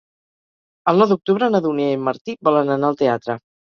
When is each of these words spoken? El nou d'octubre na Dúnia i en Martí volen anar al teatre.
El 0.91 0.97
nou 1.03 1.09
d'octubre 1.11 1.49
na 1.55 1.61
Dúnia 1.67 1.91
i 1.91 1.99
en 1.99 2.03
Martí 2.09 2.35
volen 2.49 2.77
anar 2.77 2.91
al 2.91 2.99
teatre. 3.03 3.37